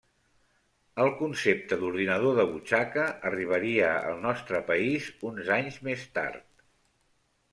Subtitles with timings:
[1.01, 6.67] El concepte d'ordinador de butxaca arribaria al nostre país uns anys més tard.